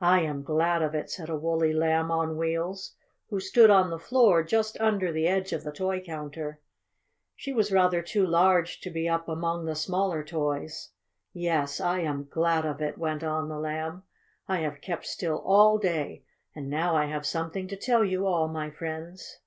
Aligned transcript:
"I 0.00 0.20
am 0.20 0.44
glad 0.44 0.82
of 0.82 0.94
it," 0.94 1.10
said 1.10 1.28
a 1.28 1.36
woolly 1.36 1.72
Lamb 1.72 2.12
on 2.12 2.36
Wheels, 2.36 2.94
who 3.28 3.40
stood 3.40 3.70
on 3.70 3.90
the 3.90 3.98
floor, 3.98 4.44
just 4.44 4.80
under 4.80 5.10
the 5.10 5.26
edge 5.26 5.52
of 5.52 5.64
the 5.64 5.72
toy 5.72 6.00
counter. 6.00 6.60
She 7.34 7.52
was 7.52 7.72
rather 7.72 8.00
too 8.00 8.24
large 8.24 8.78
to 8.82 8.90
be 8.90 9.08
up 9.08 9.28
among 9.28 9.64
the 9.64 9.74
smaller 9.74 10.22
toys. 10.22 10.90
"Yes, 11.32 11.80
I 11.80 12.02
am 12.02 12.28
glad 12.30 12.64
of 12.64 12.80
it," 12.80 12.98
went 12.98 13.24
on 13.24 13.48
the 13.48 13.58
Lamb. 13.58 14.04
"I 14.46 14.58
have 14.58 14.80
kept 14.80 15.06
still 15.08 15.42
all 15.44 15.76
day, 15.78 16.22
and 16.54 16.70
now 16.70 16.94
I 16.94 17.06
have 17.06 17.26
something 17.26 17.66
to 17.66 17.76
tell 17.76 18.04
you 18.04 18.28
all, 18.28 18.46
my 18.46 18.70
friends." 18.70 19.40